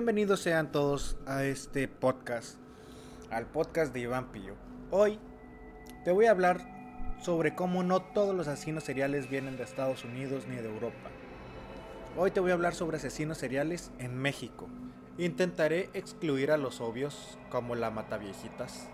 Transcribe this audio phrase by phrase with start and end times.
[0.00, 2.56] Bienvenidos sean todos a este podcast,
[3.30, 4.54] al podcast de Iván Pillo.
[4.90, 5.18] Hoy
[6.06, 6.62] te voy a hablar
[7.20, 11.10] sobre cómo no todos los asesinos seriales vienen de Estados Unidos ni de Europa.
[12.16, 14.68] Hoy te voy a hablar sobre asesinos seriales en México.
[15.18, 18.88] Intentaré excluir a los obvios como la mataviejitas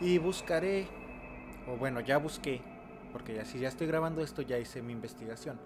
[0.00, 0.86] y buscaré,
[1.66, 2.62] o bueno, ya busqué,
[3.12, 5.58] porque ya si ya estoy grabando esto ya hice mi investigación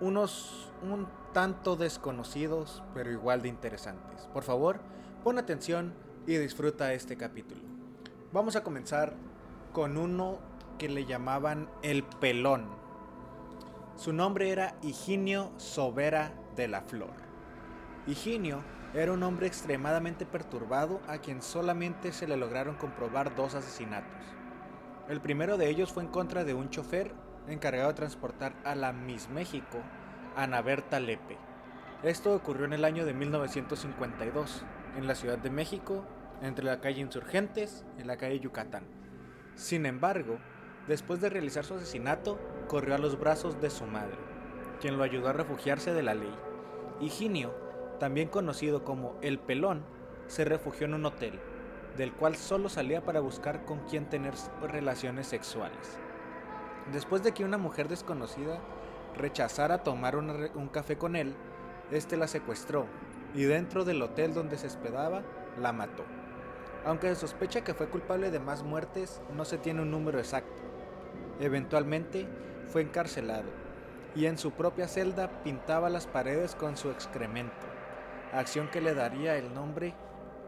[0.00, 4.28] unos un tanto desconocidos, pero igual de interesantes.
[4.32, 4.80] Por favor,
[5.22, 5.92] pon atención
[6.26, 7.60] y disfruta este capítulo.
[8.32, 9.14] Vamos a comenzar
[9.72, 10.38] con uno
[10.78, 12.66] que le llamaban el pelón.
[13.96, 17.14] Su nombre era Higinio Sobera de la Flor.
[18.06, 24.10] Higinio era un hombre extremadamente perturbado a quien solamente se le lograron comprobar dos asesinatos.
[25.08, 27.12] El primero de ellos fue en contra de un chofer
[27.48, 29.78] encargado de transportar a la Miss México,
[30.36, 31.36] Ana Berta Lepe.
[32.02, 34.64] Esto ocurrió en el año de 1952,
[34.96, 36.04] en la Ciudad de México,
[36.42, 38.84] entre la calle Insurgentes y la calle Yucatán.
[39.54, 40.38] Sin embargo,
[40.88, 44.16] después de realizar su asesinato, corrió a los brazos de su madre,
[44.80, 46.34] quien lo ayudó a refugiarse de la ley.
[47.00, 47.54] Higinio,
[47.98, 49.84] también conocido como El Pelón,
[50.26, 51.38] se refugió en un hotel,
[51.96, 55.98] del cual solo salía para buscar con quién tener relaciones sexuales.
[56.92, 58.60] Después de que una mujer desconocida
[59.16, 61.34] rechazara tomar un café con él,
[61.90, 62.86] este la secuestró
[63.34, 65.22] y dentro del hotel donde se hospedaba
[65.60, 66.04] la mató.
[66.84, 70.62] Aunque se sospecha que fue culpable de más muertes, no se tiene un número exacto.
[71.40, 72.28] Eventualmente
[72.68, 73.48] fue encarcelado
[74.14, 77.66] y en su propia celda pintaba las paredes con su excremento,
[78.32, 79.94] acción que le daría el nombre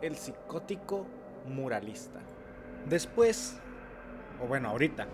[0.02, 1.06] el psicótico
[1.46, 2.20] muralista.
[2.86, 3.58] Después,
[4.42, 5.06] o bueno, ahorita,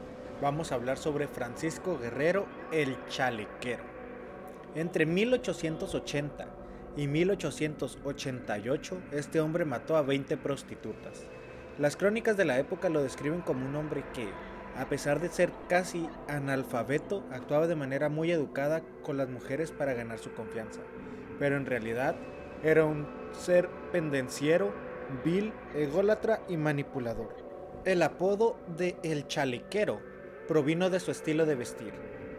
[0.42, 3.84] vamos a hablar sobre Francisco Guerrero el Chalequero.
[4.74, 6.48] Entre 1880
[6.96, 11.22] y 1888, este hombre mató a 20 prostitutas.
[11.78, 14.28] Las crónicas de la época lo describen como un hombre que,
[14.76, 19.94] a pesar de ser casi analfabeto, actuaba de manera muy educada con las mujeres para
[19.94, 20.80] ganar su confianza.
[21.38, 22.16] Pero en realidad
[22.64, 24.74] era un ser pendenciero,
[25.24, 27.36] vil, ególatra y manipulador.
[27.84, 30.11] El apodo de El Chalequero
[30.48, 31.92] provino de su estilo de vestir,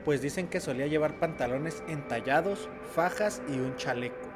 [0.05, 4.33] pues dicen que solía llevar pantalones entallados, fajas y un chaleco.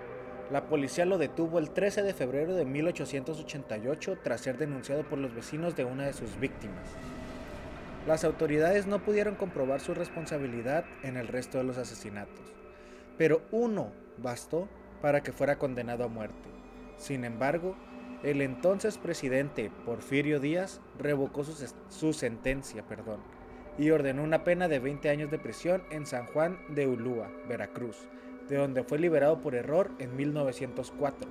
[0.52, 5.36] La policía lo detuvo el 13 de febrero de 1888 tras ser denunciado por los
[5.36, 6.88] vecinos de una de sus víctimas.
[8.08, 12.46] Las autoridades no pudieron comprobar su responsabilidad en el resto de los asesinatos,
[13.18, 14.70] pero uno bastó
[15.02, 16.50] para que fuera condenado a muerte.
[16.96, 17.76] Sin embargo,
[18.24, 23.20] el entonces presidente Porfirio Díaz revocó su, su sentencia, perdón,
[23.78, 28.08] y ordenó una pena de 20 años de prisión en San Juan de Ulúa, Veracruz,
[28.50, 31.30] de donde fue liberado por error en 1904.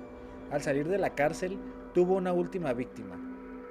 [0.51, 1.57] Al salir de la cárcel,
[1.93, 3.19] tuvo una última víctima,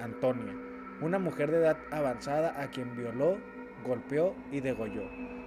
[0.00, 0.54] Antonia,
[1.00, 3.38] una mujer de edad avanzada a quien violó,
[3.87, 5.04] golpeó y degolló.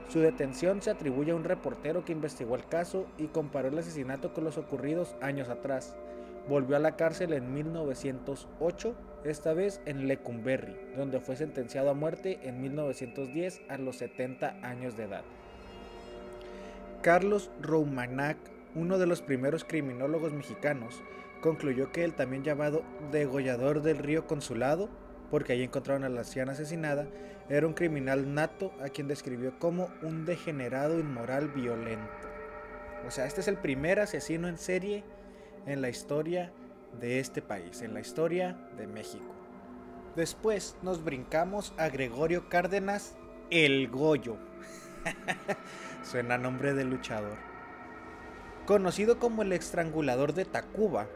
[0.08, 4.34] Su detención se atribuye a un reportero que investigó el caso y comparó el asesinato
[4.34, 5.96] con los ocurridos años atrás.
[6.48, 12.40] Volvió a la cárcel en 1908 esta vez en Lecumberri, donde fue sentenciado a muerte
[12.44, 15.24] en 1910 a los 70 años de edad.
[17.02, 18.38] Carlos Roumanac,
[18.76, 21.02] uno de los primeros criminólogos mexicanos,
[21.42, 24.90] concluyó que el también llamado degollador del río Consulado,
[25.32, 27.08] porque allí encontraron a la anciana asesinada,
[27.50, 32.28] era un criminal nato a quien describió como un degenerado inmoral violento.
[33.08, 35.04] O sea, este es el primer asesino en serie
[35.66, 36.52] en la historia
[37.00, 39.34] de este país, en la historia de México.
[40.16, 43.16] Después nos brincamos a Gregorio Cárdenas
[43.50, 44.38] el Goyo.
[46.04, 47.38] Suena nombre de luchador.
[48.66, 51.08] Conocido como el estrangulador de Tacuba,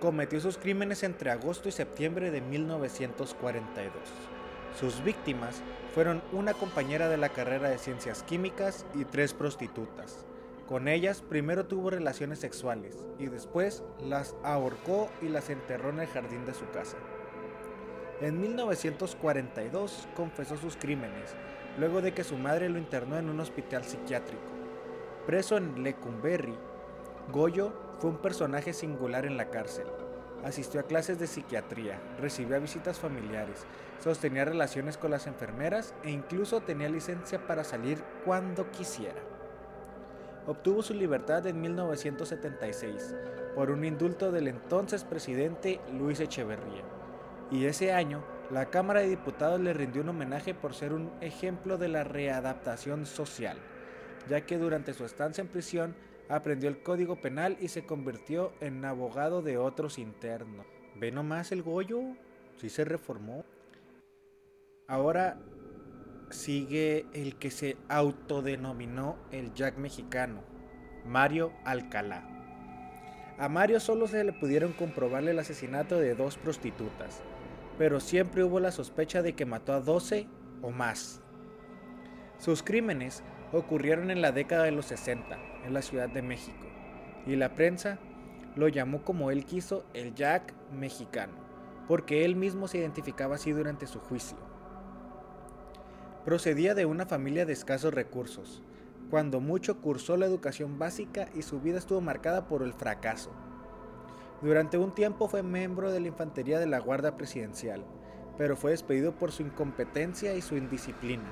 [0.00, 3.92] cometió sus crímenes entre agosto y septiembre de 1942.
[4.78, 5.62] Sus víctimas
[5.94, 10.26] fueron una compañera de la carrera de ciencias químicas y tres prostitutas.
[10.68, 16.06] Con ellas primero tuvo relaciones sexuales y después las ahorcó y las enterró en el
[16.06, 16.96] jardín de su casa.
[18.22, 21.34] En 1942 confesó sus crímenes,
[21.78, 24.42] luego de que su madre lo internó en un hospital psiquiátrico.
[25.26, 26.56] Preso en Lecumberri,
[27.30, 29.86] Goyo fue un personaje singular en la cárcel.
[30.44, 33.66] Asistió a clases de psiquiatría, recibía visitas familiares,
[34.02, 39.33] sostenía relaciones con las enfermeras e incluso tenía licencia para salir cuando quisiera
[40.46, 43.14] obtuvo su libertad en 1976
[43.54, 46.82] por un indulto del entonces presidente Luis Echeverría.
[47.50, 51.78] Y ese año, la Cámara de Diputados le rindió un homenaje por ser un ejemplo
[51.78, 53.56] de la readaptación social,
[54.28, 55.94] ya que durante su estancia en prisión
[56.28, 60.66] aprendió el código penal y se convirtió en abogado de otros internos.
[60.96, 62.00] Ve nomás el Goyo,
[62.56, 63.44] sí se reformó.
[64.86, 65.38] Ahora
[66.34, 70.42] sigue el que se autodenominó el Jack mexicano,
[71.06, 72.28] Mario Alcalá.
[73.38, 77.22] A Mario solo se le pudieron comprobarle el asesinato de dos prostitutas,
[77.78, 80.26] pero siempre hubo la sospecha de que mató a 12
[80.62, 81.22] o más.
[82.38, 83.22] Sus crímenes
[83.52, 86.66] ocurrieron en la década de los 60, en la Ciudad de México,
[87.26, 87.98] y la prensa
[88.56, 91.34] lo llamó como él quiso el Jack mexicano,
[91.88, 94.43] porque él mismo se identificaba así durante su juicio.
[96.24, 98.62] Procedía de una familia de escasos recursos,
[99.10, 103.30] cuando mucho cursó la educación básica y su vida estuvo marcada por el fracaso.
[104.40, 107.84] Durante un tiempo fue miembro de la infantería de la Guardia Presidencial,
[108.38, 111.30] pero fue despedido por su incompetencia y su indisciplina.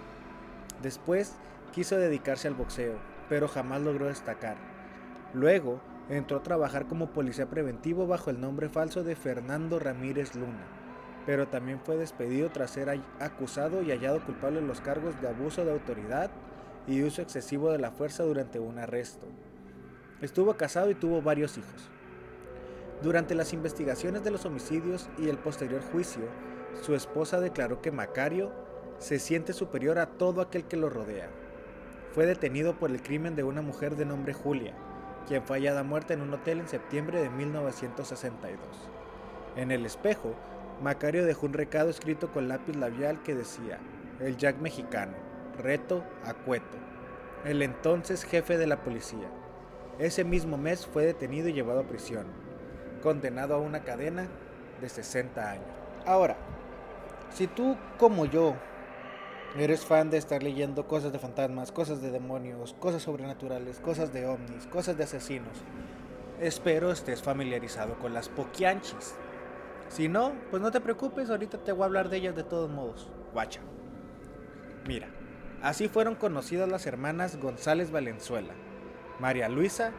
[0.82, 1.36] Después
[1.72, 2.98] quiso dedicarse al boxeo,
[3.30, 4.58] pero jamás logró destacar.
[5.32, 5.80] Luego
[6.10, 10.66] entró a trabajar como policía preventivo bajo el nombre falso de Fernando Ramírez Luna,
[11.26, 12.88] pero también fue despedido tras ser
[13.20, 16.30] acusado y hallado culpable de los cargos de abuso de autoridad
[16.86, 19.26] y uso excesivo de la fuerza durante un arresto.
[20.20, 21.90] Estuvo casado y tuvo varios hijos.
[23.02, 26.22] Durante las investigaciones de los homicidios y el posterior juicio,
[26.80, 28.52] su esposa declaró que Macario
[28.98, 31.28] se siente superior a todo aquel que lo rodea.
[32.12, 34.74] Fue detenido por el crimen de una mujer de nombre Julia,
[35.26, 38.60] quien fue hallada muerta en un hotel en septiembre de 1962.
[39.56, 40.34] En el espejo,
[40.82, 43.78] Macario dejó un recado escrito con lápiz labial que decía,
[44.18, 45.12] el Jack mexicano,
[45.56, 46.76] reto a Cueto,
[47.44, 49.30] el entonces jefe de la policía.
[50.00, 52.26] Ese mismo mes fue detenido y llevado a prisión,
[53.00, 54.26] condenado a una cadena
[54.80, 55.66] de 60 años.
[56.04, 56.36] Ahora,
[57.30, 58.56] si tú como yo
[59.56, 64.26] eres fan de estar leyendo cosas de fantasmas, cosas de demonios, cosas sobrenaturales, cosas de
[64.26, 65.62] ovnis, cosas de asesinos,
[66.40, 69.14] espero estés familiarizado con las poquianchis.
[69.92, 72.70] Si no, pues no te preocupes, ahorita te voy a hablar de ellas de todos
[72.70, 73.10] modos.
[73.34, 73.60] Guacha.
[74.86, 75.08] Mira,
[75.60, 78.54] así fueron conocidas las hermanas González Valenzuela,
[79.20, 79.92] María Luisa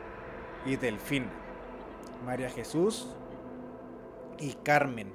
[0.65, 1.29] y Delfina,
[2.25, 3.07] María Jesús
[4.39, 5.13] y Carmen,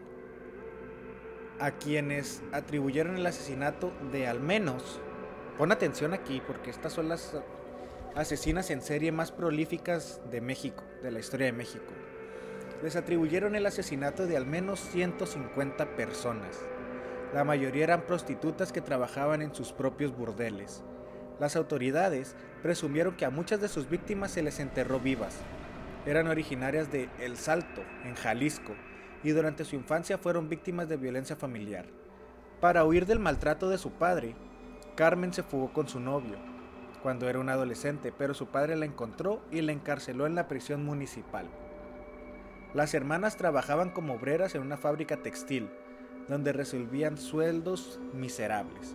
[1.59, 5.01] a quienes atribuyeron el asesinato de al menos,
[5.59, 7.37] pon atención aquí porque estas son las
[8.15, 11.93] asesinas en serie más prolíficas de México, de la historia de México.
[12.83, 16.61] Les atribuyeron el asesinato de al menos 150 personas.
[17.35, 20.85] La mayoría eran prostitutas que trabajaban en sus propios burdeles.
[21.41, 25.37] Las autoridades presumieron que a muchas de sus víctimas se les enterró vivas.
[26.07, 28.75] Eran originarias de El Salto, en Jalisco,
[29.25, 31.87] y durante su infancia fueron víctimas de violencia familiar.
[32.61, 34.37] Para huir del maltrato de su padre,
[34.95, 36.37] Carmen se fugó con su novio
[37.03, 40.85] cuando era un adolescente, pero su padre la encontró y la encarceló en la prisión
[40.85, 41.47] municipal.
[42.75, 45.71] Las hermanas trabajaban como obreras en una fábrica textil,
[46.29, 48.95] donde recibían sueldos miserables.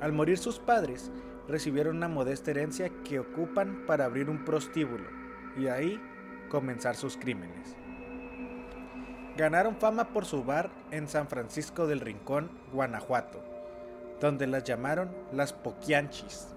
[0.00, 1.10] Al morir sus padres,
[1.48, 5.08] recibieron una modesta herencia que ocupan para abrir un prostíbulo
[5.56, 6.00] y ahí
[6.50, 7.74] comenzar sus crímenes.
[9.36, 13.42] Ganaron fama por su bar en San Francisco del Rincón, Guanajuato,
[14.20, 16.48] donde las llamaron las Poquianchis.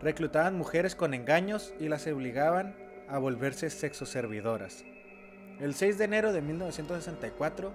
[0.00, 2.76] Reclutaban mujeres con engaños y las obligaban
[3.08, 4.84] a volverse sexoservidoras.
[5.58, 7.72] El 6 de enero de 1964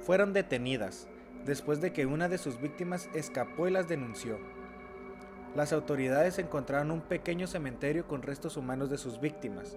[0.00, 1.06] fueron detenidas
[1.46, 4.38] después de que una de sus víctimas escapó y las denunció.
[5.54, 9.76] Las autoridades encontraron un pequeño cementerio con restos humanos de sus víctimas.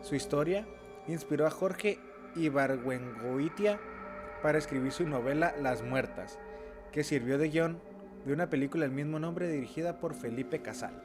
[0.00, 0.66] Su historia
[1.06, 1.98] inspiró a Jorge
[2.34, 3.78] Ibargüengoitia
[4.42, 6.38] para escribir su novela Las Muertas,
[6.92, 7.78] que sirvió de guion
[8.24, 11.02] de una película del mismo nombre dirigida por Felipe Casal.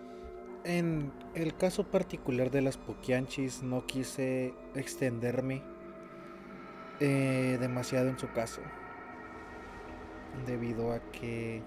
[0.64, 5.64] En el caso particular de las Poquianchis no quise extenderme
[7.02, 8.62] eh, demasiado en su caso,
[10.46, 11.62] debido a que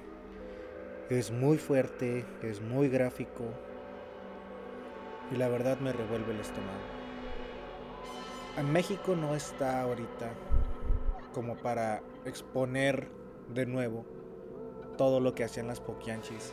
[1.11, 3.45] es muy fuerte, es muy gráfico
[5.31, 6.95] y la verdad me revuelve el estómago
[8.57, 10.31] en México no está ahorita
[11.33, 13.09] como para exponer
[13.49, 14.07] de nuevo
[14.97, 16.53] todo lo que hacían las poquianchis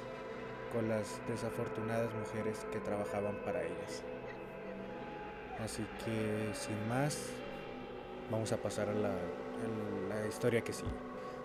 [0.73, 4.03] con las desafortunadas mujeres que trabajaban para ellas.
[5.63, 7.29] Así que sin más,
[8.31, 9.11] vamos a pasar a la,
[10.27, 10.89] historia que sigue.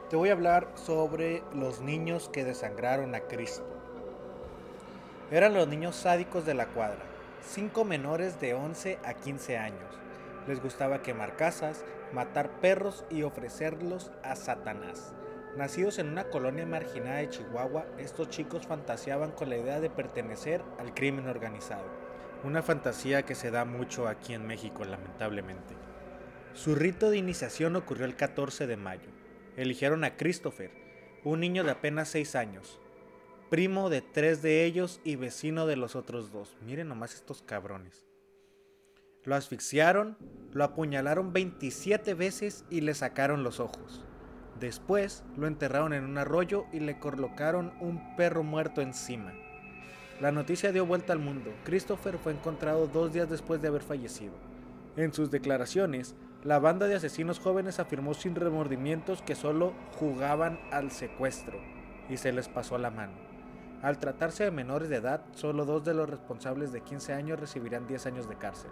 [0.09, 3.67] Te voy a hablar sobre los niños que desangraron a Cristo.
[5.33, 7.03] Eran los niños sádicos de la cuadra,
[7.45, 9.97] cinco menores de 11 a 15 años
[10.47, 15.13] les gustaba quemar casas, matar perros y ofrecerlos a Satanás.
[15.57, 20.63] Nacidos en una colonia marginada de Chihuahua, estos chicos fantaseaban con la idea de pertenecer
[20.79, 22.07] al crimen organizado.
[22.45, 25.75] una fantasía que se da mucho aquí en México lamentablemente.
[26.57, 29.11] Su rito de iniciación ocurrió el 14 de mayo.
[29.59, 30.71] Eligieron a Christopher,
[31.23, 32.81] un niño de apenas 6 años,
[33.51, 36.57] primo de tres de ellos y vecino de los otros dos.
[36.63, 38.07] Miren nomás estos cabrones.
[39.25, 40.17] Lo asfixiaron,
[40.55, 44.03] lo apuñalaron 27 veces y le sacaron los ojos.
[44.59, 49.35] Después lo enterraron en un arroyo y le colocaron un perro muerto encima.
[50.23, 51.53] La noticia dio vuelta al mundo.
[51.65, 54.33] Christopher fue encontrado dos días después de haber fallecido.
[54.97, 56.15] En sus declaraciones,
[56.47, 61.59] la banda de asesinos jóvenes afirmó sin remordimientos que solo jugaban al secuestro
[62.09, 63.15] y se les pasó la mano.
[63.83, 67.89] Al tratarse de menores de edad, solo dos de los responsables de 15 años recibirán
[67.89, 68.71] 10 años de cárcel.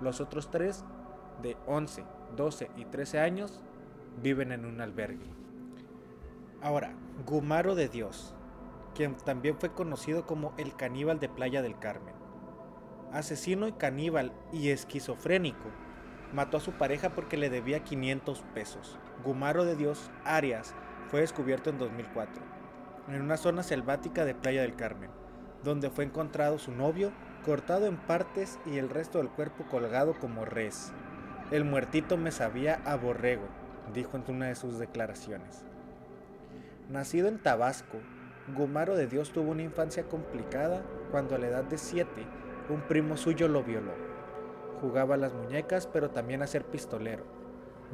[0.00, 0.86] Los otros tres,
[1.42, 2.02] de 11,
[2.34, 3.60] 12 y 13 años,
[4.22, 5.26] viven en un albergue.
[6.62, 6.94] Ahora,
[7.26, 8.34] Gumaro de Dios,
[8.94, 12.14] quien también fue conocido como el caníbal de Playa del Carmen.
[13.12, 15.68] Asesino y caníbal y esquizofrénico,
[16.32, 18.98] mató a su pareja porque le debía 500 pesos.
[19.24, 20.74] Gumaro de Dios Arias
[21.08, 22.42] fue descubierto en 2004,
[23.08, 25.10] en una zona selvática de Playa del Carmen,
[25.62, 27.12] donde fue encontrado su novio
[27.44, 30.92] cortado en partes y el resto del cuerpo colgado como res.
[31.50, 33.46] El muertito me sabía a borrego,
[33.92, 35.64] dijo en una de sus declaraciones.
[36.88, 37.98] Nacido en Tabasco,
[38.56, 42.08] Gumaro de Dios tuvo una infancia complicada cuando a la edad de 7
[42.70, 44.11] un primo suyo lo violó.
[44.82, 47.22] Jugaba a las muñecas pero también a ser pistolero.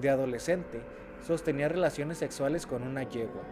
[0.00, 0.80] De adolescente,
[1.25, 3.42] sostenía relaciones sexuales con una yegua,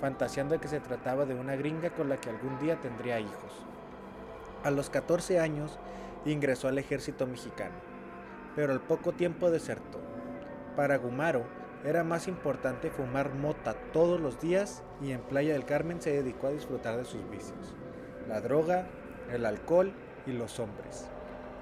[0.00, 3.64] fantaseando que se trataba de una gringa con la que algún día tendría hijos.
[4.64, 5.78] A los 14 años
[6.24, 7.76] ingresó al ejército mexicano,
[8.56, 10.00] pero al poco tiempo desertó.
[10.74, 11.44] Para Gumaro,
[11.84, 16.48] era más importante fumar mota todos los días y en Playa del Carmen se dedicó
[16.48, 17.74] a disfrutar de sus vicios,
[18.28, 18.88] la droga,
[19.30, 19.92] el alcohol
[20.26, 21.08] y los hombres.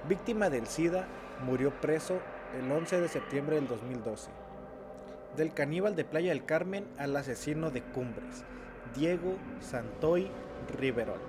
[0.06, 1.06] Víctima del SIDA,
[1.44, 2.20] murió preso
[2.58, 4.30] el 11 de septiembre del 2012.
[5.36, 8.44] Del caníbal de Playa del Carmen al asesino de Cumbres,
[8.94, 10.30] Diego Santoy
[10.78, 11.20] Riverol.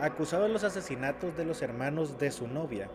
[0.00, 2.88] Acusado de los asesinatos de los hermanos de su novia,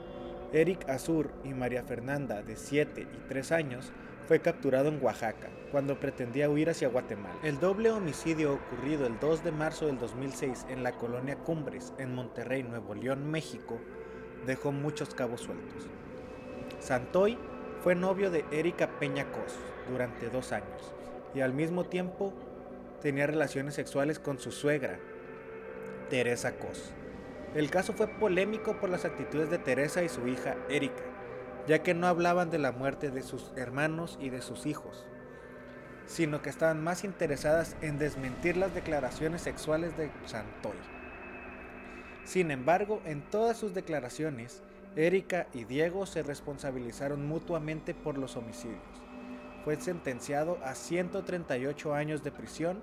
[0.54, 3.92] Eric Azur y María Fernanda, de 7 y 3 años,
[4.28, 7.36] fue capturado en Oaxaca cuando pretendía huir hacia Guatemala.
[7.44, 12.16] El doble homicidio ocurrido el 2 de marzo del 2006 en la colonia Cumbres, en
[12.16, 13.80] Monterrey, Nuevo León, México,
[14.46, 15.88] dejó muchos cabos sueltos.
[16.80, 17.38] Santoy
[17.82, 19.56] fue novio de Erika Peña Cos
[19.90, 20.94] durante dos años
[21.34, 22.34] y al mismo tiempo
[23.02, 25.00] tenía relaciones sexuales con su suegra,
[26.10, 26.92] Teresa Cos.
[27.54, 31.04] El caso fue polémico por las actitudes de Teresa y su hija Erika,
[31.68, 35.06] ya que no hablaban de la muerte de sus hermanos y de sus hijos,
[36.06, 40.76] sino que estaban más interesadas en desmentir las declaraciones sexuales de Santoy.
[42.26, 44.64] Sin embargo, en todas sus declaraciones,
[44.96, 48.82] Erika y Diego se responsabilizaron mutuamente por los homicidios.
[49.64, 52.80] Fue sentenciado a 138 años de prisión,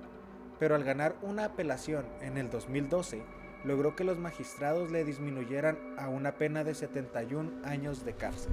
[0.58, 3.22] pero al ganar una apelación en el 2012,
[3.64, 8.52] logró que los magistrados le disminuyeran a una pena de 71 años de cárcel,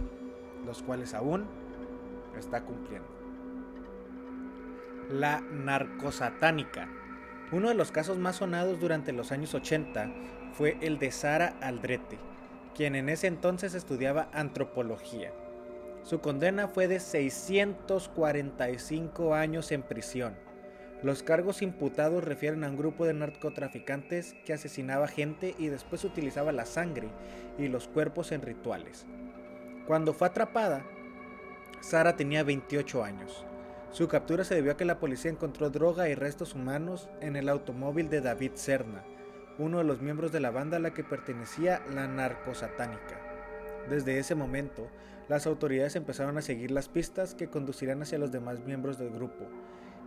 [0.65, 1.45] los cuales aún
[2.37, 3.07] está cumpliendo.
[5.09, 6.87] La narcosatánica.
[7.51, 10.09] Uno de los casos más sonados durante los años 80
[10.53, 12.17] fue el de Sara Aldrete,
[12.75, 15.31] quien en ese entonces estudiaba antropología.
[16.03, 20.35] Su condena fue de 645 años en prisión
[21.01, 26.51] los cargos imputados refieren a un grupo de narcotraficantes que asesinaba gente y después utilizaba
[26.51, 27.07] la sangre
[27.57, 29.05] y los cuerpos en rituales.
[29.87, 30.83] Cuando fue atrapada,
[31.79, 33.45] Sara tenía 28 años.
[33.91, 37.49] Su captura se debió a que la policía encontró droga y restos humanos en el
[37.49, 39.03] automóvil de David Serna,
[39.57, 43.19] uno de los miembros de la banda a la que pertenecía la narcosatánica.
[43.89, 44.87] Desde ese momento,
[45.27, 49.47] las autoridades empezaron a seguir las pistas que conducirían hacia los demás miembros del grupo,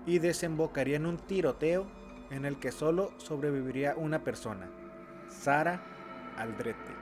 [0.07, 1.87] y desembocaría en un tiroteo
[2.31, 4.71] en el que solo sobreviviría una persona,
[5.29, 5.83] Sara
[6.37, 6.93] Aldrete.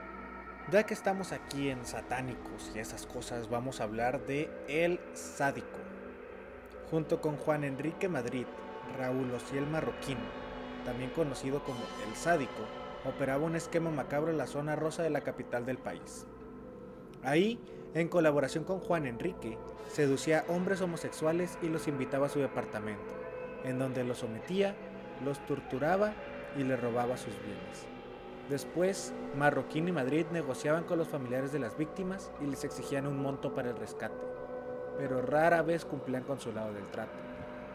[0.70, 5.89] Ya que estamos aquí en satánicos y esas cosas, vamos a hablar de El Sádico.
[6.90, 8.46] Junto con Juan Enrique Madrid,
[8.98, 10.18] Raúl Ociel Marroquín,
[10.84, 12.64] también conocido como El Sádico,
[13.04, 16.26] operaba un esquema macabro en la zona rosa de la capital del país.
[17.22, 17.60] Ahí
[17.94, 23.14] en colaboración con Juan Enrique, seducía a hombres homosexuales y los invitaba a su departamento,
[23.64, 24.76] en donde los sometía,
[25.24, 26.12] los torturaba
[26.56, 27.86] y le robaba sus bienes.
[28.48, 33.20] Después, Marroquín y Madrid negociaban con los familiares de las víctimas y les exigían un
[33.20, 34.14] monto para el rescate,
[35.00, 37.18] pero rara vez cumplían con su lado del trato.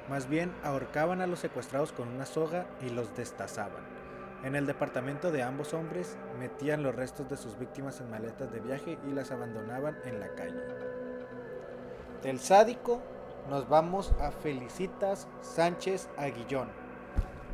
[0.08, 3.82] Más bien ahorcaban a los secuestrados con una soga y los destazaban.
[4.44, 8.60] En el departamento de ambos hombres metían los restos de sus víctimas en maletas de
[8.60, 10.62] viaje y las abandonaban en la calle.
[12.22, 13.02] Del sádico
[13.50, 16.68] nos vamos a Felicitas Sánchez Aguillón,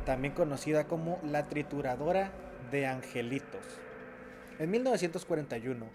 [0.04, 2.30] también conocida como la trituradora
[2.70, 3.64] de angelitos.
[4.58, 5.86] En 1941,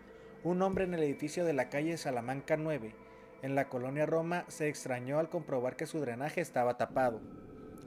[0.43, 3.06] un hombre en el edificio de la calle Salamanca 9,
[3.41, 7.21] en la colonia Roma, se extrañó al comprobar que su drenaje estaba tapado.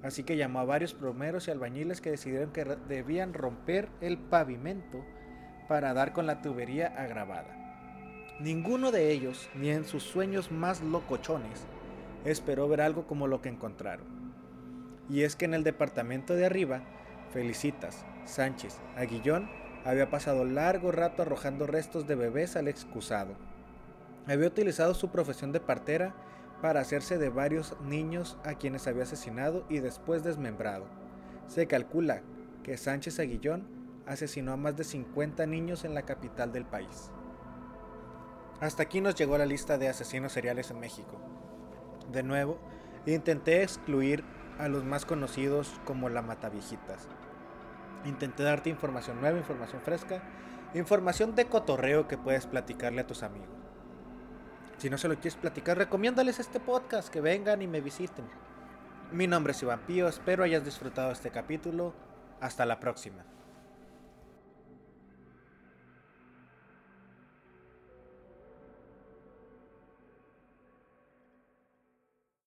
[0.02, 5.04] Así que llamó a varios plomeros y albañiles que decidieron que debían romper el pavimento
[5.68, 7.56] para dar con la tubería agravada.
[8.40, 11.66] Ninguno de ellos, ni en sus sueños más locochones,
[12.24, 14.06] esperó ver algo como lo que encontraron.
[15.10, 16.80] Y es que en el departamento de arriba,
[17.32, 19.50] Felicitas, Sánchez, Aguillón,
[19.84, 23.34] había pasado largo rato arrojando restos de bebés al excusado.
[24.26, 26.14] Había utilizado su profesión de partera
[26.60, 30.84] para hacerse de varios niños a quienes había asesinado y después desmembrado.
[31.48, 32.22] Se calcula
[32.62, 33.66] que Sánchez Aguillón
[34.06, 37.10] asesinó a más de 50 niños en la capital del país.
[38.60, 41.18] Hasta aquí nos llegó la lista de asesinos seriales en México.
[42.12, 42.58] De nuevo,
[43.06, 44.22] intenté excluir
[44.58, 47.08] a los más conocidos como la Mataviejitas.
[48.04, 50.22] Intenté darte información nueva, información fresca,
[50.74, 53.59] información de cotorreo que puedes platicarle a tus amigos.
[54.80, 58.24] Si no se lo quieres platicar, recomiéndales este podcast, que vengan y me visiten.
[59.12, 61.92] Mi nombre es Iván Pío, espero hayas disfrutado este capítulo.
[62.40, 63.22] Hasta la próxima.